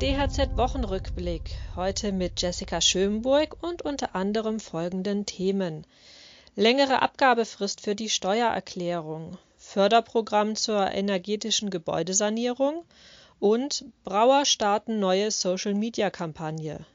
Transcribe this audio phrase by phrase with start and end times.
[0.00, 1.56] DHZ-Wochenrückblick.
[1.74, 5.84] Heute mit Jessica Schönburg und unter anderem folgenden Themen:
[6.54, 12.84] Längere Abgabefrist für die Steuererklärung, Förderprogramm zur energetischen Gebäudesanierung
[13.40, 16.86] und Brauer starten neue Social-Media-Kampagne.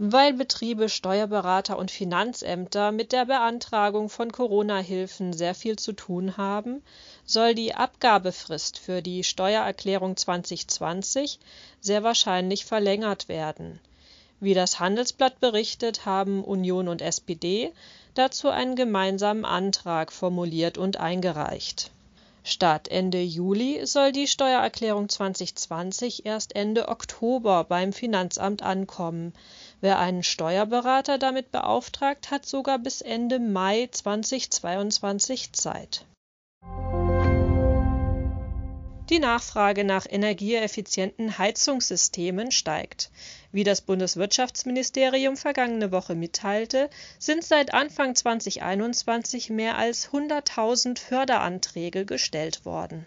[0.00, 6.84] Weil Betriebe, Steuerberater und Finanzämter mit der Beantragung von Corona-Hilfen sehr viel zu tun haben,
[7.24, 11.40] soll die Abgabefrist für die Steuererklärung 2020
[11.80, 13.80] sehr wahrscheinlich verlängert werden.
[14.38, 17.72] Wie das Handelsblatt berichtet, haben Union und SPD
[18.14, 21.90] dazu einen gemeinsamen Antrag formuliert und eingereicht
[22.44, 29.32] Statt Ende Juli soll die Steuererklärung 2020 erst Ende Oktober beim Finanzamt ankommen.
[29.80, 36.04] Wer einen Steuerberater damit beauftragt, hat sogar bis Ende Mai 2022 Zeit
[39.10, 43.10] die Nachfrage nach energieeffizienten Heizungssystemen steigt.
[43.52, 52.66] Wie das Bundeswirtschaftsministerium vergangene Woche mitteilte, sind seit Anfang 2021 mehr als 100.000 Förderanträge gestellt
[52.66, 53.06] worden.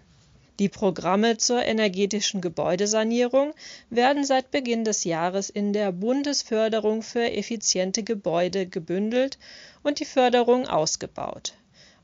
[0.60, 3.54] Die Programme zur energetischen Gebäudesanierung
[3.90, 9.38] werden seit Beginn des Jahres in der Bundesförderung für effiziente Gebäude gebündelt
[9.84, 11.54] und die Förderung ausgebaut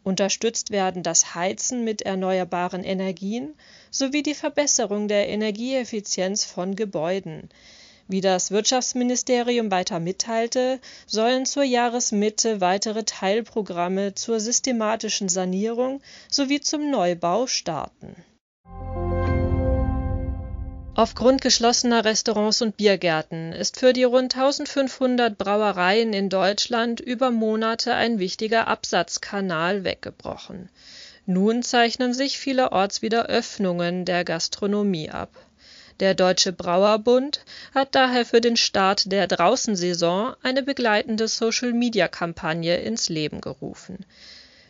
[0.08, 3.54] Unterstützt werden das Heizen mit erneuerbaren Energien
[3.92, 7.50] sowie die Verbesserung der Energieeffizienz von Gebäuden.
[8.08, 16.00] Wie das Wirtschaftsministerium weiter mitteilte, sollen zur Jahresmitte weitere Teilprogramme zur systematischen Sanierung
[16.32, 18.16] sowie zum Neubau starten
[20.98, 27.94] Aufgrund geschlossener Restaurants und Biergärten ist für die rund 1500 Brauereien in Deutschland über Monate
[27.94, 30.70] ein wichtiger Absatzkanal weggebrochen.
[31.28, 35.30] Nun zeichnen sich vielerorts wieder Öffnungen der Gastronomie ab.
[36.00, 37.42] Der Deutsche Brauerbund
[37.76, 44.04] hat daher für den Start der Draußensaison eine begleitende Social-Media-Kampagne ins Leben gerufen.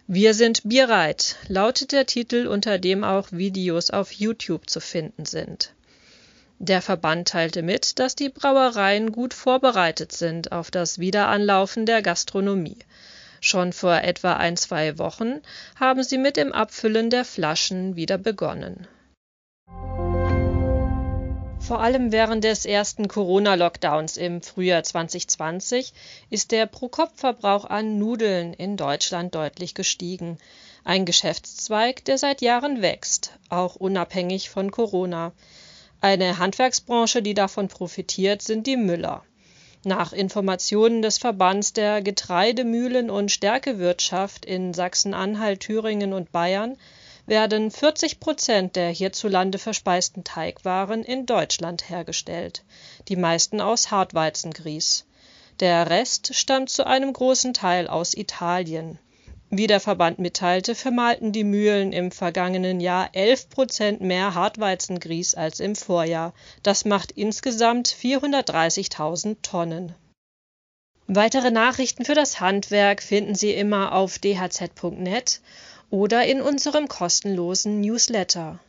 [0.07, 5.71] Wir sind bierreit lautet der Titel, unter dem auch Videos auf YouTube zu finden sind
[6.59, 12.79] der Verband teilte mit, dass die Brauereien gut vorbereitet sind auf das Wiederanlaufen der Gastronomie.
[13.41, 15.41] Schon vor etwa ein, zwei Wochen
[15.79, 18.87] haben sie mit dem Abfüllen der Flaschen wieder begonnen.
[21.59, 25.91] Vor allem während des ersten Corona-Lockdowns im Frühjahr 2020
[26.29, 30.37] ist der Pro-Kopf-Verbrauch an Nudeln in Deutschland deutlich gestiegen.
[30.85, 35.33] Ein Geschäftszweig, der seit Jahren wächst, auch unabhängig von Corona.
[35.99, 39.23] Eine Handwerksbranche, die davon profitiert, sind die Müller.
[39.83, 46.77] Nach Informationen des Verbands der Getreidemühlen und Stärkewirtschaft in Sachsen-Anhalt, Thüringen und Bayern
[47.25, 52.63] werden 40 Prozent der hierzulande verspeisten Teigwaren in Deutschland hergestellt,
[53.07, 55.05] die meisten aus Hartweizengrieß.
[55.59, 58.99] Der Rest stammt zu einem großen Teil aus Italien
[59.49, 65.59] wie der Verband mitteilte, vermahlten die Mühlen im vergangenen Jahr 11 Prozent mehr Hartweizengrieß als
[65.59, 66.33] im Vorjahr.
[66.63, 69.95] Das macht insgesamt 430.000 Tonnen.
[71.07, 75.41] Weitere Nachrichten für das Handwerk finden Sie immer auf dhz.net
[75.89, 78.59] oder in unserem kostenlosen Newsletter.